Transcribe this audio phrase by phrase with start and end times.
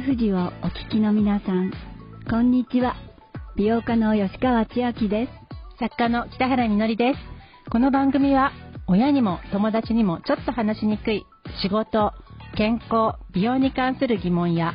[0.00, 1.70] FM 富士をお聞きの皆さん、
[2.28, 2.96] こんにちは。
[3.56, 5.78] 美容家の吉川千明です。
[5.78, 7.18] 作家の北原みのりです。
[7.70, 8.52] この番組は、
[8.86, 11.26] 親にも友達にもちょっと話しにくい
[11.62, 12.12] 仕事、
[12.56, 14.74] 健康、美容に関する疑問や、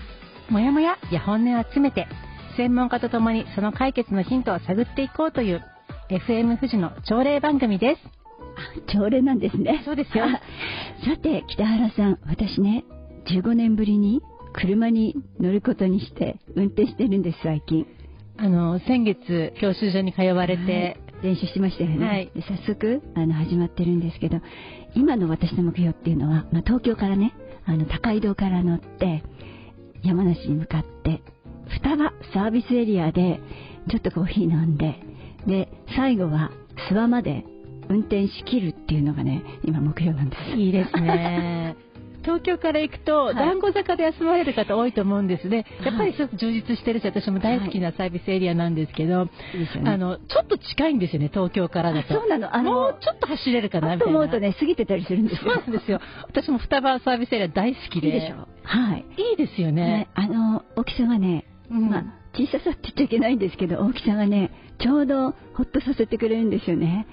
[0.49, 2.07] もやもやや本音を集めて、
[2.57, 5.63] 専門家とともにその解決のヒントを探っていこうという、
[6.09, 8.01] FM 富士の朝礼番組です。
[8.57, 9.81] あ、朝礼なんですね。
[9.85, 10.25] そうですよ。
[11.03, 12.83] さて、北原さん、私ね、
[13.27, 14.21] 15年ぶりに
[14.55, 17.85] 車に乗ることにして運転してるんです、最近。
[18.37, 22.05] あの、先月、教習所に通われて、はい、練習しましたよね。
[22.05, 24.39] はい、で早速、あの、始まってるんですけど、
[24.93, 27.33] 今の私の目標っていうのは、まあ、東京からね、
[27.65, 29.23] あの、高井戸から乗って、
[30.03, 31.21] 山梨に向かって、
[31.69, 33.39] 双葉サービスエリアで、
[33.89, 34.99] ちょっとコーヒー飲んで、
[35.47, 36.51] で、最後は
[36.89, 37.45] 諏訪まで
[37.89, 40.57] 運転しきるっていうのがね、今目標なんです。
[40.57, 41.75] いいですね。
[42.25, 45.65] 東京から行くと、団子坂で休まれる方多いと思うんですね。
[45.85, 49.29] やっぱりすごく充実してるし、私も大好きなサービスエリアなんですけど、
[49.85, 52.15] あの、ちょっと近いんですよね、東京からだと。
[52.15, 54.13] そうなの、あの、もうちょっと走れるかな、みたいな。
[54.13, 55.51] と思うとね、過ぎてたりするんですよ。
[55.53, 55.99] そうなんですよ。
[56.27, 58.07] 私も双葉サービスエリア大好きで。
[58.07, 58.47] いいでしょ。
[58.63, 59.05] はい。
[59.17, 59.85] いいですよね。
[59.85, 67.07] ねあの、大きさがね、うん、まあ、小ささって言っちゃいけないんですけど、大きさがね、ちょうどほっとさせてくれるんですよね。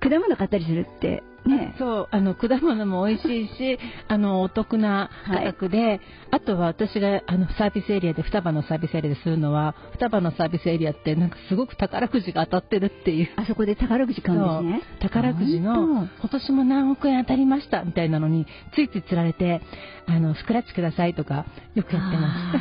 [0.00, 1.22] 果物買ったりするって
[1.56, 6.00] ね、そうあの果物も美味しいし あのお得な価格で、はい、
[6.32, 13.28] あとは私があのサービスエリアで双葉のサービスエリアでするのは双葉のサービスエリアってなんかすごく宝くじが当たってるっていう。
[13.36, 14.98] あそこで宝くじ買うんですね。
[15.00, 19.62] 宝くじの今年も何億円当たりましたみたいなのについついつられて
[20.08, 22.54] あのスクラッチくださいとかよくやってま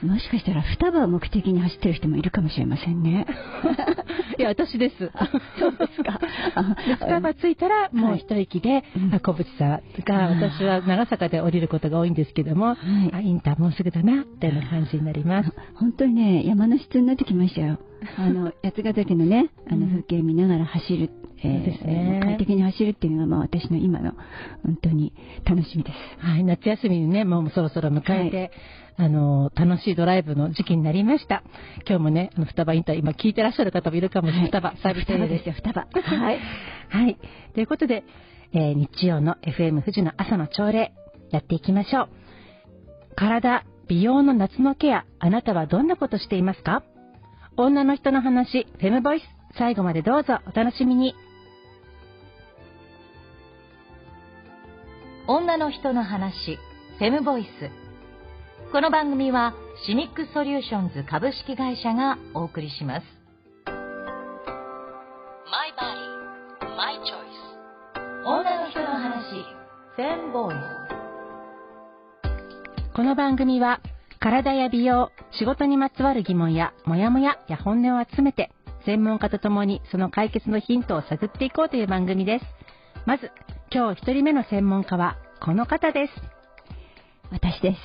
[0.00, 0.06] す。
[0.06, 3.26] もしかしたら双葉を目的に走ってる人もいるかもしれませんね。
[4.38, 4.96] いや私です。
[5.58, 6.20] そうですか。
[7.00, 15.52] 双葉ついたらもう一息で、はい、小渕さんが、私は長坂で降りることが多いんですけども、はい、インターもうすぐだな、っていう感じになります。
[15.74, 17.78] 本当にね、山の質になってきましたよ。
[18.18, 21.10] あの、八ヶ岳のね、あの風景見ながら走る、
[21.44, 24.12] えー、ですね、快適に走るっていうのが、まあ私の今の、
[24.64, 25.12] 本当に
[25.44, 26.26] 楽しみです。
[26.26, 28.50] はい、夏休みにね、もうそろそろ迎えて、はい
[28.96, 31.42] あの、楽しいドライブの時期になりました。
[31.86, 34.46] 今日もね、あの、双葉インター、今聞いてらっしゃる方もいるかもしれない。
[34.46, 35.86] 双葉、サービスエリアですよ、双葉。
[36.00, 36.38] はい。
[36.88, 37.16] はい。
[37.54, 38.04] ということで、
[38.52, 40.92] えー、日曜の FM 富士の朝の朝礼、
[41.30, 42.08] やっていきましょう。
[43.16, 46.84] 体、美容の夏のケア、あなたはどんなことしていますか？
[47.56, 49.24] 女の人の話、フェムボイス、
[49.56, 51.14] 最後までどうぞお楽しみに。
[55.26, 56.58] 女の人の話、
[56.98, 57.48] フェムボイス。
[58.70, 59.54] この番組は
[59.86, 63.06] シニックソリューションズ株式会社がお送りします。
[63.66, 63.72] My
[65.78, 67.44] body, my choice.
[68.26, 69.46] 女の人の話
[69.96, 70.56] フェンボーイ
[72.94, 73.80] この番組は
[74.20, 78.50] 体や美容仕事にまつわる疑問やモヤモヤや本音を集めて
[78.84, 82.44] 専門家とともにその解決のヒントを探っていこうという番組です
[83.06, 83.30] まず
[83.74, 86.12] 今日1人目の専門家はこの方です
[87.32, 87.78] 私です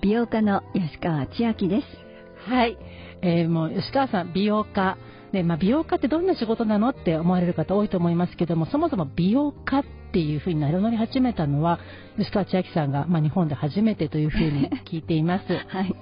[0.00, 2.78] 美容家の吉川千秋ですはい、
[3.22, 4.96] えー、もう吉川さん美容家
[5.32, 11.80] で、まあ、美容家ってどんな仕事なのって思われる方多いと思いますけども、そもそも美容家っていうふうに名乗り始めたのは、
[12.16, 15.44] 吉川千秋さんが、まあ、日本で初めてというふうに聞いています。
[15.66, 15.92] はい。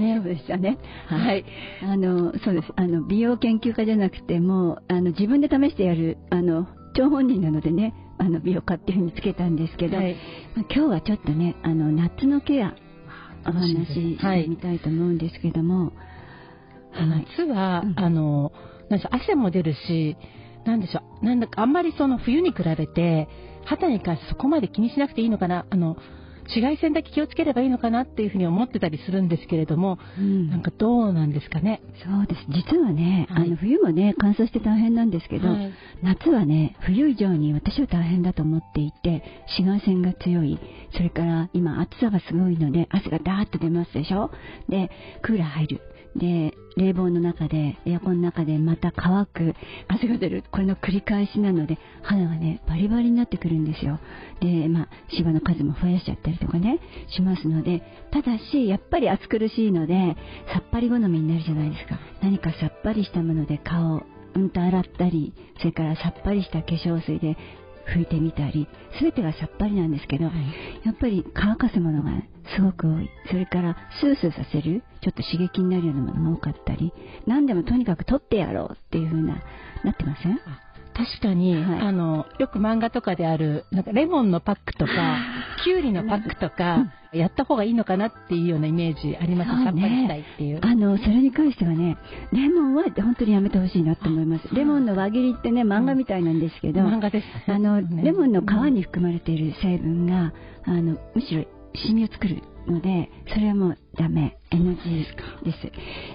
[0.00, 0.78] ね、そうでしたね。
[1.08, 1.44] はい。
[1.82, 2.72] あの、そうです。
[2.74, 10.14] あの、美容研究家じゃなくても、あの、自分で試してやる、あの、張本人なのでね、あの、美容家っていうふうにつけたんですけど、はい、
[10.54, 12.74] まあ、今日はちょっとね、あの、夏のケア、
[13.46, 15.92] お話ししてみたいと思うんですけども、
[16.92, 17.26] はい。
[17.38, 18.52] 夏は、うん、あの、
[18.90, 20.18] なん汗も出るし、
[20.66, 23.28] なんでしょう、なんだかあんまりその冬に比べて、
[23.64, 25.96] 肌に関してそこまで気にしなくていいのかな、あの、
[26.50, 31.80] 紫外線だけ気をつければいいのかなっていうふうに思ってたりするんですけれども、うん、なんかどうなんですかね？
[32.04, 32.44] そうです。
[32.48, 39.22] 実はね、はい、あの冬もね、乾燥して大変なんですけど、はい、夏はね、冬以上に私は大変だと思っていて、
[39.58, 40.58] 紫外線が強い、
[40.96, 44.30] それから今暑さがすごいので、汗がダーッと出ますでしょ？
[44.68, 44.90] で、
[45.22, 45.80] クーラー入る。
[46.16, 49.54] で、冷房の中で、エアコンの中でまた乾く、
[49.88, 53.98] 汗が出る、これの繰り返しなので、肌がね、バリバリになってくるんですよ。
[54.40, 60.16] で、まあ、芝の数も増やしちゃったりとかね、しますので、ただし、やっぱり暑苦しいので、
[60.52, 61.98] さっぱり好みになるじゃないですか。
[62.22, 64.02] 何かさっぱりしたもので顔、
[64.34, 67.36] うんと洗ったり、それからさっぱりした化粧水で
[67.94, 68.68] 拭いてみたり、
[69.00, 70.34] 全てがさっぱりなんですけど、はい、
[70.84, 72.10] やっぱり乾かすものが
[72.56, 73.08] すごく多い。
[73.30, 76.92] それからスースーさせる、ちょっと刺激になるようなものが多かったり、
[77.26, 79.42] 何でもとにかく取ってやろうっていう風な、
[79.84, 80.38] なってません？
[80.92, 84.92] 確かに、はい、あのよく漫画とかであるなんかレモンのパックとか
[85.64, 90.60] キュウリのパックとか、やった方がいいのかなっていうようなイメージあります、ね、さっぱりしたいっていう。
[90.62, 91.96] あのそれに関してはね
[92.32, 94.52] レモンは本当にやめてほしいなと思います。
[94.52, 97.26] レモンの輪切りってね漫画みたいなんですけど、うん、漫画です。
[97.50, 100.32] あの、レモンの皮に含まれている成分が
[100.64, 104.36] あのむしろシミを作るのでそれはもうダメ。
[104.50, 105.04] NG
[105.44, 105.58] です。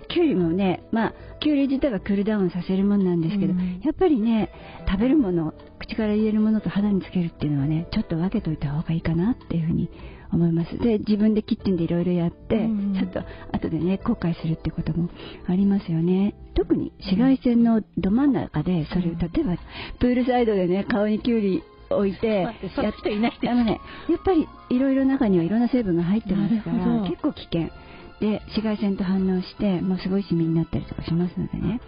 [0.09, 4.51] きゅうりもねまあきゅうり自体はクールダウンさせるもんなんですけど、うん、やっぱりね
[4.87, 9.89] 食べるもの口から入れるものと肌につけるっていうのはねちょっと分けといた方がいいかなっていうふうに
[10.33, 10.77] 思います。
[10.77, 13.21] で自分でキッチンでいろいろやって、うん、ちょっと
[13.53, 15.09] 後でね後悔するってことも
[15.47, 16.35] ありますよね。
[16.55, 19.57] 特に紫外線のど真ん中でそれを例えば
[19.99, 23.79] プールサイドでね顔にきゅうり置いてやっていないあのね
[24.09, 27.69] やっぱりいろいろ中にはいろんな成分が入ってますから結構危険。
[28.19, 31.81] で紫外線と反応してもうすごいシミになったりとかしますのでね、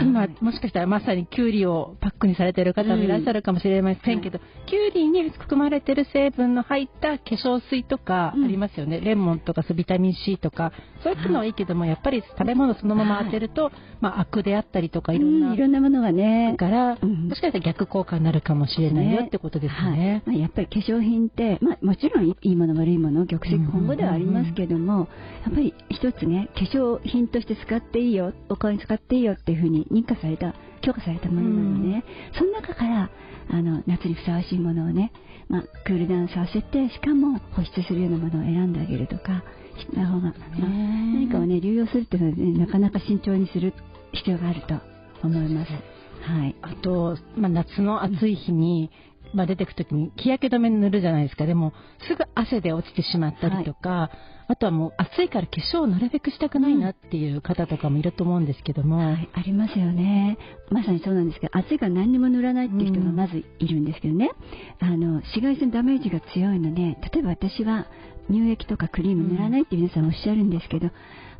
[0.00, 10.72] 今、もしかしたらまさにキュウリをパックにされている方もいらっしゃるかもしれませんけど、うん、キュウリに含まれている成分の入った化粧水とかありますよね、うん、レモンとかビタミン C とか。
[11.02, 16.54] そういったのはいいけども、やっぱり食べ物そのまま当てると、はい、まあ、アクであったりとかいろんな、うん、いろんなものがね。
[16.58, 20.22] から、もしかしたら逆効果になるかもしれないよってことですね、ね。
[20.26, 25.08] はい、まあ、やっぱり化粧品って、まあ、もちろんいいもの悪いもの玉石混合ではありますけども、
[25.44, 33.10] やっぱり一つね化粧品として使っていいよお顔に使っていいよっていうふうに認可された許可されたものなのでね、うん、その中から
[33.50, 35.12] あの夏にふさわしいものをね、
[35.48, 39.42] まあ、クールダウンさせてしかも保湿するようなものを選んであげるとか
[39.78, 43.74] した方が、まあ、何かをね流用するっていうのは、ね、なかなか慎重にする
[44.12, 44.74] 必要があると
[45.26, 45.72] 思います。
[46.22, 48.90] はい、あと、まあ、夏の暑い日に、
[49.32, 51.46] まあ、出てくときに日焼け止め塗るじゃないですか。
[51.46, 51.72] でも
[52.08, 54.40] すぐ汗で落ちてしまったりとか、はい。
[54.48, 60.38] あとはもう暑いから化粧をなるべくしたくないなっていう方とかもいると思うんですけども、はい、ありますよね。
[60.70, 64.32] まさにそうなんですけど暑いから何にも塗らないっていう人がまずいるんですけどね、
[64.82, 67.86] うん、あの紫外線ダメージが強いので例えば私は
[68.28, 70.90] 乳液とかクリーム塗らないって皆さんおっしゃるんですけど、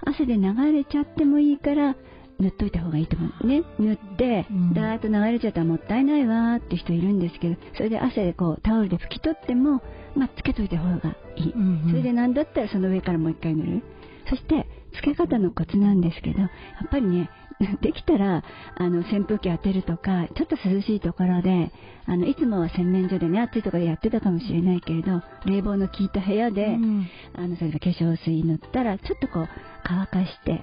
[0.06, 1.96] 汗で流れちゃってもいいから
[2.40, 3.46] 塗っといた方がいいと思う。
[3.46, 3.62] ね。
[3.78, 9.82] 塗って、だーっと流れちゃったらもったいないわーって人いるんですけどそれで汗でこうタオルで拭き取っても
[10.14, 13.82] まあ、つけといた方がいい、うんうん、それで何だったらその上からもう一回塗る。
[14.28, 17.30] そしてつけ方のコツなんですけどやっぱりね
[17.82, 18.44] できたら
[18.76, 21.72] あの扇風機当てるとかちょっと涼しいところで
[22.06, 29.48] あのいつもは洗面所でね暑いところでやってたかもしれないけれど冷房の効いた部屋で、うん、あのそれ化粧水塗ったらちょっとこう
[29.84, 30.62] 乾かして、ね、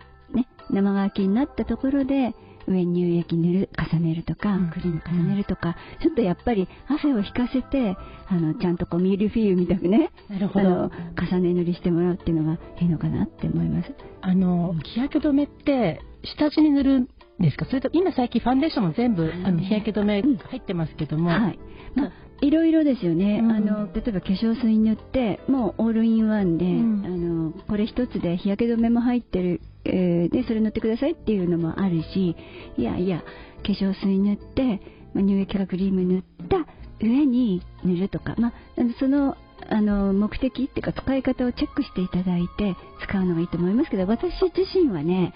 [0.71, 2.33] 生乾きになったところで
[2.67, 7.95] 上に乳液塗る重ねるとか、クリーム重ねるとか、ちょっとやっぱり汗を引かせて
[8.27, 10.91] あのちゃんとこうミルフィーユみたくねなるほど。
[11.15, 13.93] 重ね塗りしてもらうっていうのがいいのかなって思います。
[14.21, 16.01] あの日焼け止めって
[16.35, 17.07] 下地に塗るん
[17.39, 17.65] ですか？
[17.65, 21.59] それと今最近ファンデーションも全部あの日焼け止め入ってますけども、はい。
[21.95, 22.11] まあ
[22.41, 32.35] いろいろですよね、うん、あの例えば化粧水塗ってもうオールインワンで、うん、あのこれ一つで日焼け止めも入ってるえー、でそれ塗ってくださいっていうのもあるし
[32.77, 33.23] いやいや
[33.65, 34.81] 化粧水塗って、
[35.13, 36.67] まあ、乳液かクリーム塗った
[37.01, 38.53] 上に塗るとか、まあ、
[38.99, 39.37] その
[39.69, 45.33] あの目的っていうか使い方をチェックしていただいて使うのがいいと思いますけど私自身はね、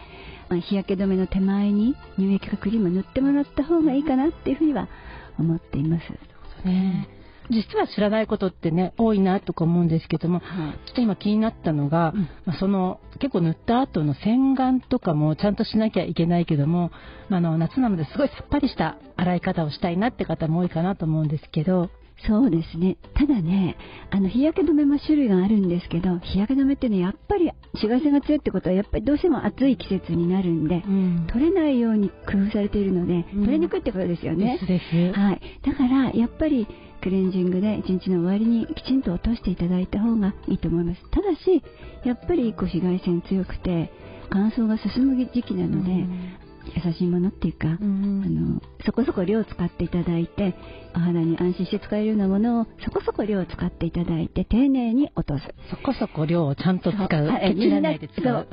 [0.48, 4.88] まあ、日焼け止めの手前に乳液かクリーム塗ってもらった方がいいかなっていうふうには
[5.40, 6.31] 思っています。
[6.66, 7.08] ね、
[7.50, 16.92] 実は知らないことってね多いなとか思うんですけども、はい、ちょっと今気になったのが、うん、まあ、その結構塗った後の洗顔とかもちゃんとしなきゃいけないけども、
[17.30, 21.90] まあの夏なのですごいさっぱりした洗い方をしたいなって方も多いかなと思うんですけど
[22.28, 22.98] そうですね。
[23.16, 23.78] ただね、
[24.12, 34.60] あの日焼け止めも種類があるんですけど、日焼け止めってね、やっぱり紫外線が強いってことは、やっぱりどうしても暑い季節になるんで、うん、取れないように工夫されているので、うん、取れにくいってことですよね。
[34.68, 35.42] ですはい。
[35.64, 36.68] だから、やっぱり
[37.02, 41.02] クレンジングで1日の終わりにきちんと落としていただいた方がいいと思います。
[41.10, 41.64] ただし、
[42.06, 43.92] やっぱりこう紫外線強くて、
[44.30, 50.56] 乾燥が進む時期なので、うん優しいものっていうか、うん、あのそこそこ量を使っていただいて
[50.96, 55.44] お肌に安心して使えるようなものをそこそこ量を使っていただいて丁寧に落とす。
[55.70, 57.08] そこそこ量をちゃんと使う。
[57.08, 58.48] 気にないで使う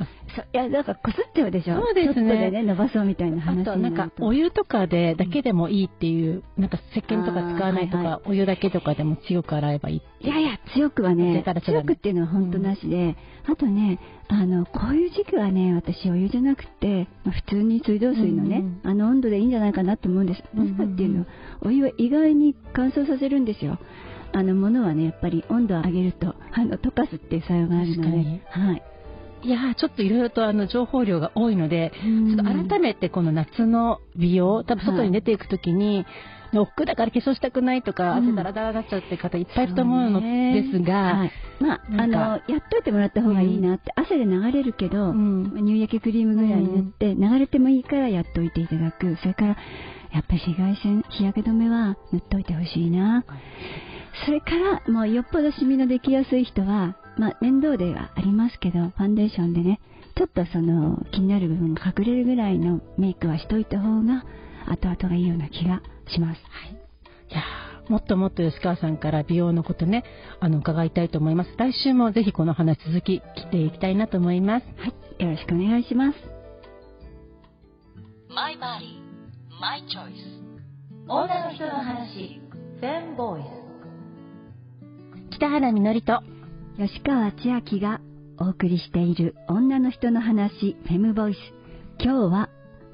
[0.53, 1.75] いやだからこすっちゃうでしょ。
[1.75, 2.37] そうですね。
[2.37, 13.15] でね伸ばそうみたいな話あとなんかお湯とかでだけでもいいっていう、なんか石鹸とか使わないとか、はいはい、お湯だけとかでも強く洗えばいいいやいや強くはね強くっていうのは本当なしで、うん、
[13.47, 20.43] あとねあのこういう時期はね私お湯じゃなくて、まあ、普通に水道水のね、うんうん、あの温度でいいんじゃないかなと思うんです。
[20.53, 21.25] なぜかっていうのは、
[21.61, 23.79] お湯は意外に乾燥させるんですよ。
[24.31, 28.83] あのものはねやっぱり温度を上げるとあの溶かすっていう作用があるので、はい、
[29.43, 36.05] いやちょっといろいろとあの情報量が多いので、ちょっと改めてこの夏の美容、多分外に出ていくときに、はい。
[36.57, 42.41] 億劫だから化粧したくないとか、汗だらだらなっちゃうって方いっぱいいると思うのですが、はい、まあ、あの、やっ
[42.71, 49.15] といてもらった方がいいなって、うん、汗で流れるけど、うん、乳液クリームぐらい塗って、流れてもいいからやっといていただく。
[49.17, 49.57] それから、
[50.11, 53.23] やっぱり紫外線、日焼け止めは塗っといてほしいな。
[54.25, 54.47] それか
[54.87, 59.81] ら、もうよっぽどシミのできやすい人は、まあ、面倒ではありますけど、ファンデーションでね、
[60.15, 64.23] ちょっとその気になる部分が隠れるぐらいのメイクはしといた方が、
[64.67, 66.41] 後々がいいような気がします。
[66.49, 66.71] はい。
[66.71, 67.43] いや
[67.89, 70.05] もっともっと吉川さんから美容のことね、
[70.39, 71.49] あの、伺いたいと思います。
[71.57, 74.65] 来週もぜひこの話続き来ていきたいなと思います。
[74.77, 74.87] は
[75.19, 75.23] い。
[75.23, 76.17] よろしくお願いします。
[78.33, 79.01] My body,
[79.59, 80.39] my choice.
[81.07, 82.39] 女の人の話、
[82.79, 85.35] フェンボイス。
[85.35, 86.21] 北原みのりと
[86.79, 87.99] 吉川千秋が
[88.39, 91.37] お送りしている女の人の話、フェムボイス。
[92.01, 92.49] 今日は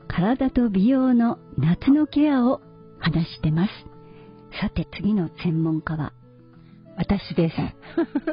[0.08, 2.62] 体と美容の夏のケアを
[2.98, 3.72] 話してます。
[4.60, 6.14] さて次の専門家は？
[6.98, 7.56] 私です。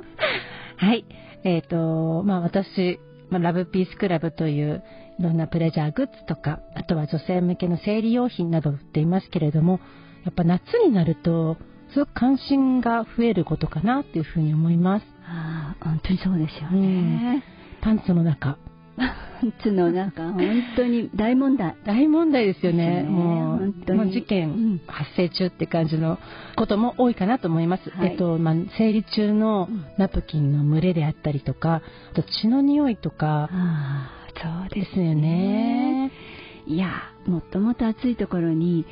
[0.83, 1.05] はい。
[1.45, 4.83] えっ、ー、と、まあ私、まあ、ラブピースクラブという
[5.19, 9.81] いろんなプレジャーグッズとか、あとは女性向けの生理用品など売っていますけれども、
[10.25, 11.59] やっぱ夏になると、
[11.93, 15.12] すごく関心が増えることかなっていうふうに思います。
[15.33, 17.43] ああ、本当にそうですよね。
[17.81, 18.59] パンツの中、
[19.63, 21.77] つのなんか本当に大問題。
[21.85, 23.09] 大問題ですよね、ね。
[23.09, 24.13] もう本当に。
[24.13, 26.19] 事件発生中って感じの
[26.57, 33.49] ことも多いかなと思います、はい、えっとまあ、生理中のナプキンの群れであったりとかあと血の匂いとか。
[34.35, 36.11] そうですよね。
[36.67, 36.89] いや
[37.27, 38.87] もともと暑いところに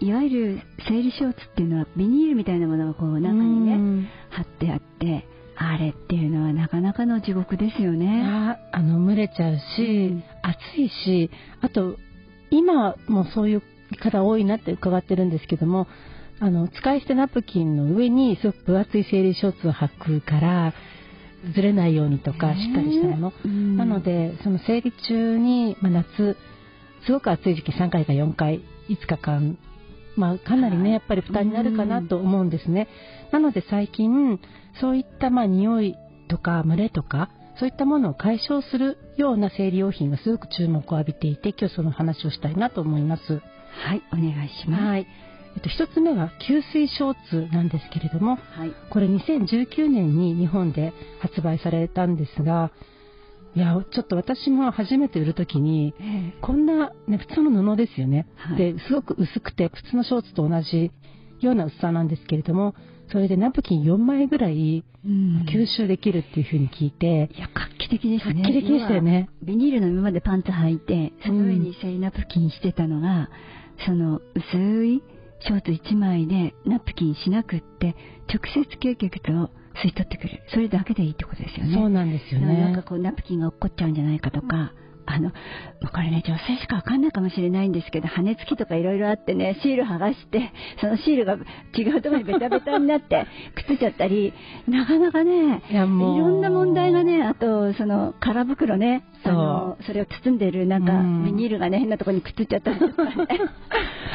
[0.00, 8.22] いわゆる生理ショーツっていうのはビニールみたいなものがこう中にね貼ってあってあれっていうのはなかなかの地獄ですよね。
[8.24, 11.30] ああの、蒸れちゃうし、うん、暑いし、
[11.60, 11.96] あと、
[12.50, 13.62] 今もそういう
[14.00, 15.86] 方多いなって伺ってるんですけども、
[16.40, 20.74] あの、使い捨てナプキンの上にすごく分厚い生理ショーツを履くから、
[21.54, 23.32] ずれないようにとか、しっかりしたもの。
[23.44, 26.36] うん、なので、その生理中に、まあ、夏、
[27.04, 29.58] すごく暑い時期3回か4回、5日間
[30.16, 32.88] まあ、かなりね、やっぱり負担になるかなと思うんですね。
[33.32, 34.40] なので最近、
[34.80, 35.96] そういったまあ匂い
[36.28, 43.40] とか群れとか、そういったものを解消するような生理用品がすごく注目を浴びていて、今日その話をしたいなと思います。
[43.84, 44.82] はい、お願いします。
[44.82, 45.06] はい。
[45.54, 52.70] えっと、一つ目は吸水ショーツなんですけれども、はい、これ2019年に日本で発売されたんですが、
[53.54, 55.94] いや、ちょっと私も初めて売るときに、
[56.40, 60.90] こんな、ね、普通の布ですよね、はい、で、すごく薄くて、普通のショーツと同じ
[61.40, 62.74] ような薄さなんですけれども、
[63.10, 68.42] それでナプキン4枚ぐらい吸収できるっていうふうに聞いて、いや、画期的ですね。
[68.42, 69.28] 画期的でしたよね。
[69.42, 73.28] ビニールの今までパンツ履いて、その上に生理ナプキンしてたのが、
[73.84, 75.02] その薄い
[75.40, 77.96] ショーツ1枚でナプキンしなくって、
[78.32, 79.50] 直接経血を
[79.82, 80.42] 吸い取ってくれる。
[80.48, 81.74] それだけでいいってことですよね。
[81.74, 82.60] そうなんですよね。
[82.60, 84.72] なんかこう、ナプキンが落っこっちゃうんじゃないかとか、
[85.06, 85.36] あの、こ
[85.98, 91.34] れね、女性しかわかんないかもしれないんですけど、羽根付きとかいろいろあってね、シール剥がして、そのシールが
[91.76, 94.32] 違うところにベタベタになって、 くっついちゃったり、
[94.68, 95.88] なかなかね、いろ
[96.28, 100.92] んな問題がね、あと、その、空袋ね、そのそれを包んでる、なんか、
[101.24, 103.14] ビニールがね、変なところにくっついちゃったりとかね。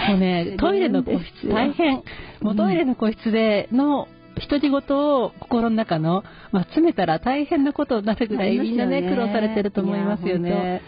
[0.09, 2.01] もうね、 トイレの個室、大変。
[2.41, 4.07] もうトイレの個室での、
[4.39, 10.81] 独り言を心の中の、まあ、詰めたら大変なことになるぐらい、みんなね、苦労されてると思いますよね。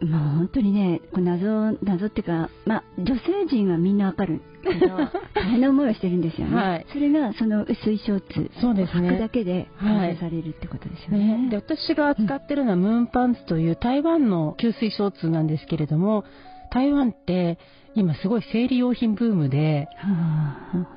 [0.00, 4.96] もう本当にね、謎、謎っていうか、まあ、女性陣はみんなわかるけど、
[5.34, 6.56] 大変な思いをしてるんですよね。
[6.56, 9.08] はい、それが、その薄いショーツ、そうですね。
[9.08, 11.32] 履くだけで反映されるってことですよね。
[11.32, 16.24] はい、で私が使ってるのは、ムーンパンツという台湾の吸水ショーツなんですけれども、
[16.70, 17.58] 台湾って
[17.94, 19.88] 今すごい生理用品ブームで、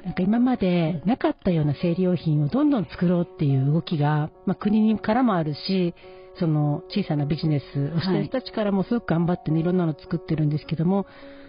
[0.04, 5.94] なんか今までなかったような生理用品をどんどん作ろうっていう動きが、まあ、国からもあるし、
[6.40, 11.06] その小さなビジネスをしてる人たちからもすごく頑張ってね、いろんなの作ってるんですけども、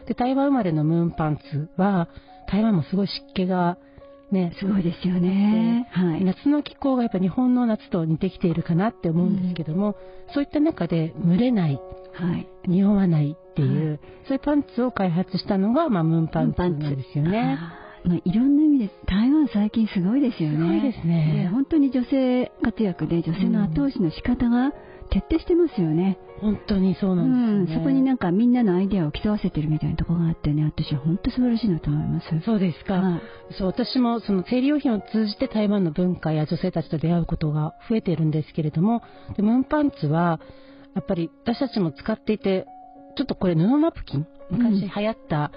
[0.06, 2.08] で、台湾生まれのムーンパンツは、
[2.50, 3.78] 台湾もすごい湿気が
[4.30, 5.88] ね、すごいですよね。
[5.92, 9.96] はい、夏の気候がやっぱ日本の夏と似てきているかなって思うんですけども、
[10.28, 11.80] うん、そういった中で蒸れない、
[12.12, 17.58] はい、匂わないっていう、はい、そういうパンツを開発したのが、まあ、ムーンパンツなんですよね。
[18.04, 20.56] まあ、いろんな意味で台湾最近すごいですよね。
[20.56, 21.48] すごいですね。
[21.52, 24.72] 本当に女性活躍で女性の後押しの仕方が
[25.10, 26.18] 徹底してますよね。
[26.40, 32.26] 本当にそうなんです、ね、うん、そこになんかみんなのアイデアを競わせてるみたいなところがあってね、私は本当素晴らしいなと思います。
[32.44, 32.94] そうですか。
[32.94, 39.02] はい、そう、私もその生理用品を通じて台湾の文化や女性たちと出会うことが増えているんですけれども、
[39.36, 40.40] でムーンパンツは、
[40.94, 42.66] やっぱり私たちも使っていて、
[43.18, 45.50] ちょっとこれ布ナプキン、昔流行った、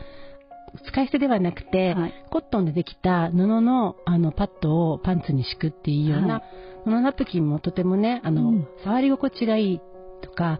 [0.74, 6.44] うん、使い捨てではなくて、はい、コットンでできた布のあのパッドをパンツに敷くっていうような、はい、
[6.86, 9.82] 布ナプキンもとてもね、あの、うん、触り心地がいい
[10.24, 10.60] とか、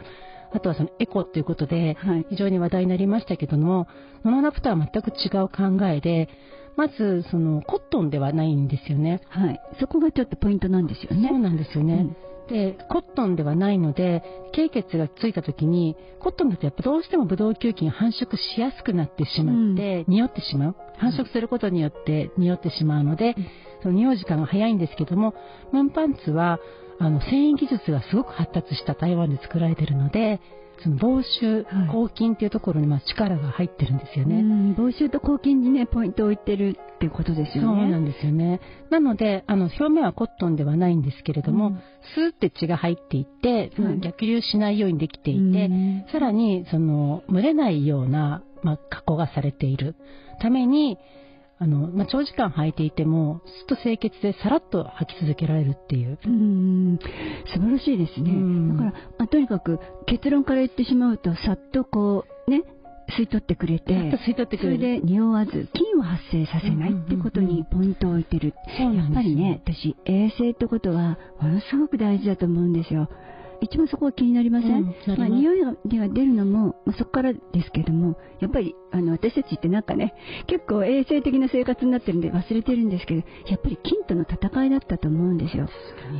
[0.54, 1.98] あとはそのエコっていうことで、
[2.30, 3.88] 非常に話題になりましたけども、はい、
[4.24, 6.30] 布ナプとは全く違う考えで、
[6.78, 9.22] まず、その、コットンではないんですよね。
[9.30, 9.62] はい。
[9.80, 11.28] そこがちょっとポイントなんですよね。
[11.30, 11.94] そうなんですよね。
[11.94, 12.16] うん、
[12.52, 20.76] で、コットンではないので、経血がついた時に、コットンだとやっぱどうしてもブドウ球菌が繁殖しやすくなってしまって、うん、匂ってしまう。
[20.98, 23.48] 繁殖することによって匂ってしまうので、うん、
[23.84, 25.34] その匂う時間が早いんですけども、
[25.72, 26.60] ムーンパンツは、
[27.00, 30.40] あの、繊維技術がすごく発達した台湾で作られているので、
[30.84, 34.76] その防臭、抗菌っていうところにまあ力が入ってるんですよね。
[34.78, 37.82] 防臭と抗菌にね、ポイントを置いてるっていうことですよね。
[37.82, 38.60] そうなんですよね。
[38.90, 41.82] なので、あの、表面はコットンではないんですけれども、うん、
[42.16, 45.70] スーって血が入っていって、はい、逆流しないようにできていて、
[46.12, 49.96] さらに、その、蒸れないような、まあ、加工がされている
[50.42, 50.98] ために、
[51.62, 56.18] あの、まあ、長時間履いていても、すっと清潔でさらっと履き続けられるっていう。
[56.26, 57.00] うん、
[57.54, 58.32] 素晴らしいですね。
[58.74, 62.64] だから、まあ、とにかく結論から言ってしまうと、さっとこう、ね、
[63.16, 68.56] 吸い取ってくれて、吸い取ってくれるそれで匂わず、菌を発生させないってことにポイントを置いてる。
[68.80, 73.08] やっぱりね、私、衛生ってことは、ものすごく大事だと思うんですよ。
[73.62, 80.14] 一番そこは気になりません、うん、まあ、匂いが出るのも、まあ、そこからですけども、やっぱりあの私たちってなんかね、
[80.48, 85.68] 結構衛生的な生活になってるんで忘れてるんですけど、やっぱり菌との戦いだったと思うんですよ。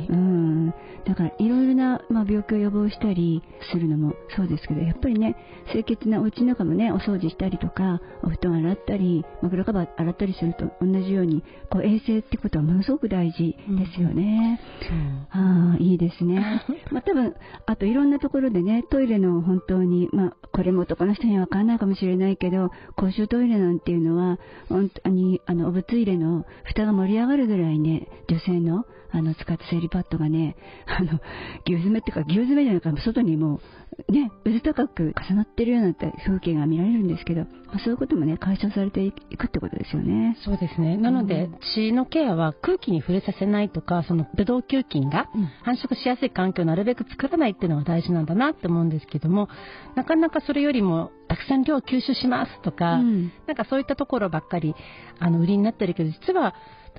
[0.08, 0.74] うん、
[1.04, 5.36] だからいろいろな、まあ、病気を予防したりするのもそうですけど、やっぱりね、
[5.70, 14.60] 清潔なお家の中もね、お掃除したりとか、お布団洗ったり、枕カバー洗ったりすると同じように、こう衛生ってことはものすごく大事ですよね。
[14.90, 16.62] うん、ああ、いいですね。
[16.90, 17.34] まあ多分
[17.66, 22.61] あといろんなところでね、トイレの本当に、まあ、これも男の人にはわからないかもしれないけど、
[22.96, 24.38] 公衆トイレなんていうのは、
[24.68, 31.20] 本当に、あの、お物入れの蓋が盛り上がるぐらいね、女性の、あの、使った生理パッドがね、あの、
[31.66, 33.60] 牛詰めっていうか、牛詰めじゃないか、外にも
[34.08, 40.36] う、ね、うず高く重なってるような風景が見られるんですけど、まあ、そういうこともね、解消されていくってことですよね。
[40.44, 40.96] そうですね。
[40.96, 45.28] なので、血のケアは空気に触れさせないとか、そのブドウ球菌が
[45.62, 49.48] 繁殖しやすい環境をなるべく作らないっていうのが大事なんだなって思うんですけども、
[49.94, 54.74] なかなかそれよりも、たくさん量吸収しますとか、うん、なんかそういったところばっかり、
[55.18, 56.54] あの、売りになってるけど、実は、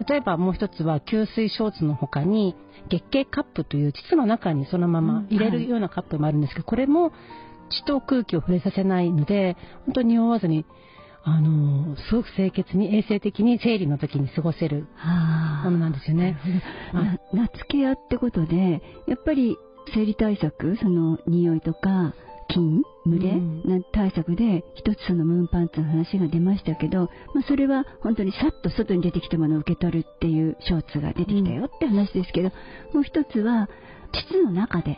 [0.08, 2.56] 例えばもう一つは吸水ショーツの他に
[2.90, 7.12] 月経カップという膣の中にそのまま入れるようなカップもあるんですけど、これも
[7.70, 10.66] 血と空気を触れさせないので本当に匂わずに
[11.24, 14.88] あのすごく清潔に衛生的に生理の時に過ごせる
[15.64, 16.40] ものなんですよね。
[17.32, 19.58] 夏ケアってことでやっぱり
[19.94, 22.16] 生理対策その匂いとか
[22.54, 32.52] 菌群れな対策で一つそのムーンパンツの話が出ましたけど、まあ、それは本当にさっと外に出てきたものを受け取るっていうショーツが出てきたよって話ですけど、
[32.94, 33.70] もう一つは
[34.30, 34.98] 膣の中で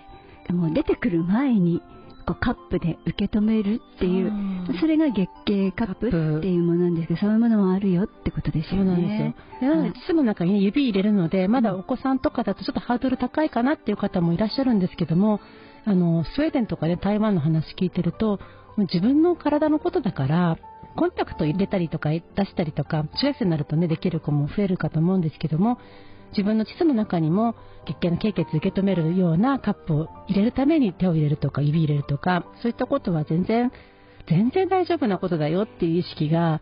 [0.50, 1.82] もう出てくる前に
[2.28, 4.32] こうカップで受け止めるっていう、
[4.80, 8.86] それが月経カップっていうものなんですけど、そういうものもあるよってことですよね。
[8.86, 9.70] そうなんですよ。
[9.70, 15.40] なので、膣の中に指入れるので、まだお子さんとかだとちょっとハードル高いかなっていう方もいらっしゃるんですけども、
[15.86, 18.40] あの、スウェーデンとかで台湾の話聞いてると、
[18.78, 20.58] 自分の体のことだから、
[20.96, 25.78] コンタクト入れたりとか出したりとか、中学生になるとね、できる子も増えるかと思うんですけども、
[26.32, 33.72] 自分の膣の中にも月経の経血受け止めるようなカップを入れるために手を入れるとか指入れるとか、そういったことは全然
[34.28, 36.62] 全然大丈夫なことだよっていう意識が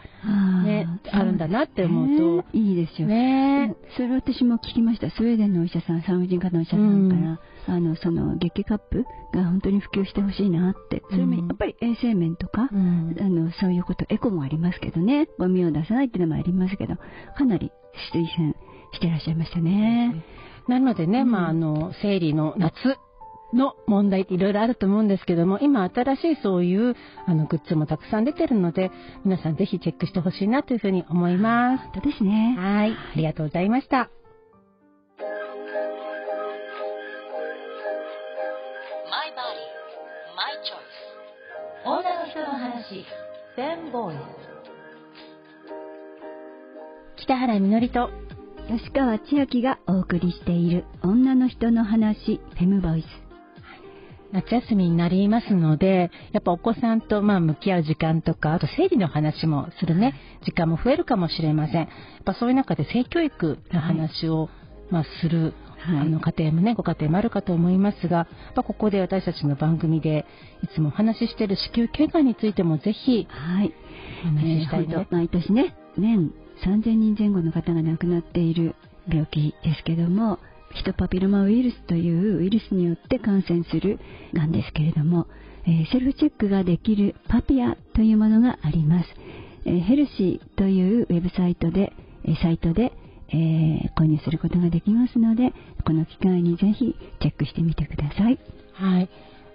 [0.65, 2.58] ね、あるんだなって思うと。
[2.58, 3.76] いいですよね。
[3.95, 5.10] それ私も聞きました。
[5.10, 7.39] スウェーデンのお医者さん、産婦人科のお医者さんから、
[7.76, 11.04] うん、あの、その、月経カップが本当に普及してほしいなって。
[11.10, 16.95] それもやっぱり衛生面とか、うん、あの、そういうこと、エコもありますけどね、ゴミを出さないっていうのもありますけど、
[17.38, 17.71] かなり
[18.13, 18.54] 推薦
[18.93, 20.23] してらっしゃいましたね。
[20.67, 22.97] なのでね、うん、まあ、あの、生理の夏
[23.53, 28.91] の問題っていろいろあると思うんですけども、今新しいそういうあのグッズもたくさん出てるので、
[29.25, 31.83] 皆さんぜひチェックしてほしいなというふうに思います。
[31.83, 32.55] 本当ですね。
[32.57, 32.91] はい。
[32.91, 34.09] ありがとうございました。
[41.85, 43.05] 女の人の話、
[43.57, 44.43] 全ボイス。
[47.17, 48.09] 北原みのりと
[48.67, 53.22] 吉川千秋がお送りしている女の人の話フェムボイス
[54.33, 61.75] 夏休みになりますので、やっぱお子さんとまあ向き合う時間とか、あと生理の話もするね、時間も増えるかもしれません。
[61.75, 61.87] やっ
[62.25, 64.49] ぱそういう中で性教育の話を、
[64.89, 70.25] まあする、はい、あの家庭もね、ご家庭もあるかと思いますが、まあ、ここで私たちの番組で
[70.63, 73.73] いつもお話ししている子宮頸がんについてもぜひ、はい、
[74.23, 74.87] お話ししたいね。
[74.89, 76.33] えー、毎年ね、年
[76.65, 78.75] 3000人前後の方が亡くなっている
[79.07, 80.39] 病気ですけども、
[80.75, 83.99] ヒトパピロマウイルスというウイルスによって感染する
[84.33, 85.27] がんですけれども、
[85.65, 89.09] えー、セルフチェックができるパピアというものがあります。
[89.65, 91.93] えー、ヘルシーというウェブサイトで、
[92.25, 92.93] えサイトで、
[93.29, 95.53] えー、購入することができますので、
[95.86, 98.39] この機会にぜひチェックしてみてください。
[98.73, 99.09] はい。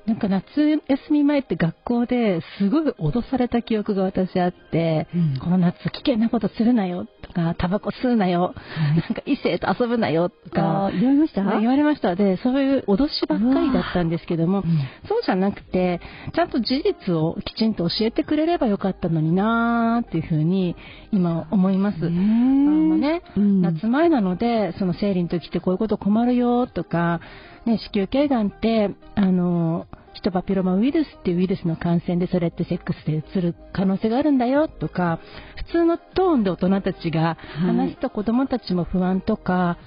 [0.07, 0.45] なんか夏
[0.89, 11.43] 休み前って学校ですごい脅された記憶が私あって、うん、この夏危険なことするなよとか、タバコ吸うなよ、はい、なんか異性と遊ぶなよとか、言われました？
[11.61, 12.17] 言われました。
[12.17, 14.65] で、そういう脅しばっかりだったんですけども、うん、
[15.09, 16.01] そうじゃなくて、
[16.35, 20.75] ちゃんと事実をきちんと教えてくれればよかったのになーっていうふうに
[21.13, 21.99] 今思います。
[21.99, 27.21] あのね、うん、夏前なので、その生理の時ってこういうこと困るよとか、
[27.67, 29.87] ね、子宮頸がんって、あの、
[30.19, 35.21] ヒトパピロマウイルスっていうウイルスの感染でそれってセックスでうつる可能性があるんだよとか
[35.57, 39.79] 普通のトーンで大人たちが話すと子供たちも不安とか、は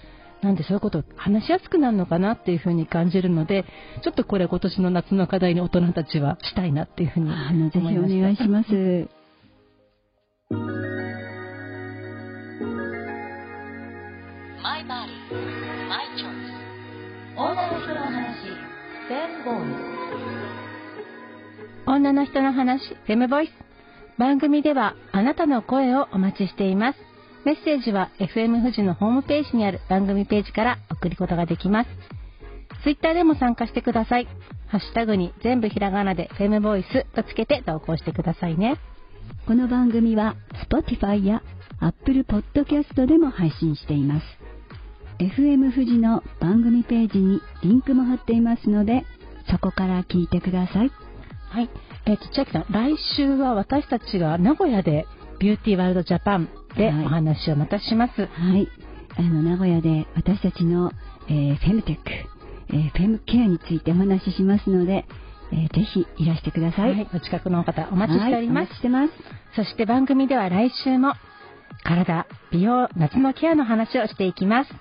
[0.42, 3.66] い、なんでそういうことを話しやすくなるのかなっていうふうに感じるので
[4.04, 7.80] ちょっとこれ今年の夏の課題に大人たちはしたいなっていうふうに思いました。
[7.80, 8.70] ぜひお願いします。
[14.64, 16.62] マイバディ、マイチョイス。
[17.36, 18.72] 女の人の話、
[19.08, 19.91] フェンボーイス。
[21.92, 23.52] 女の人の話、フェムボイス。
[24.18, 27.00] 番組ではあなたの声をお待ちしています。
[27.44, 31.90] メッセージは FM 富士のホームページにある番組ページから送ることができます。
[32.84, 34.28] ツイッターでも参加してください。
[34.68, 38.78] ハッシュタグに全部ひらがなでフェムボイスとつけて投稿してくださいね。
[39.46, 40.38] この番組は
[40.72, 41.44] Spotify や
[41.82, 44.26] Apple Podcast でも配信しています。
[45.20, 49.04] FM 富士の番組ページにリンクも貼っていますので、
[49.50, 51.11] そこから聞いてください。
[51.52, 51.70] はい。
[52.06, 55.06] えっ、ー、と、千秋さん、来週は私たちが名古屋で
[55.40, 58.22] ビューティーワールドジャパンでお話をまたします。
[58.22, 58.70] はい。
[59.18, 60.94] あの、名古屋で私たちの、
[61.28, 62.02] えー、フェムテック、
[62.70, 65.06] えー、フェムケアについてお話ししますので、
[65.52, 66.92] えー、ぜひいらしてください。
[66.92, 67.10] はい。
[67.14, 68.70] お近くの方お待ちしております。
[68.70, 69.14] はい、お待ちしてます。
[69.58, 71.16] そして番組では来週も
[71.84, 74.72] 体、美容、夏のケアの話をしていきます。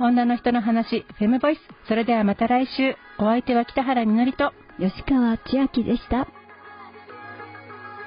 [0.00, 1.60] 女の人の話、フェムボイス。
[1.86, 2.96] それではまた来週。
[3.18, 6.26] お相手は北原みのりと吉川千秋でした。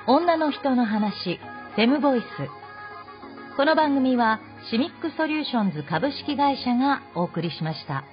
[0.07, 1.39] 女の人の話、
[1.75, 2.25] フェムボイス。
[3.55, 4.39] この番組は
[4.71, 8.03] シミックソリューションズ株式会社がお送りしました。